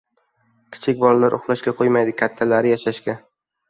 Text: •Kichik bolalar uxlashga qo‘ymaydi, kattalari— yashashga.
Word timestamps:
•Kichik 0.77 1.03
bolalar 1.03 1.37
uxlashga 1.41 1.77
qo‘ymaydi, 1.79 2.19
kattalari— 2.25 2.75
yashashga. 2.77 3.23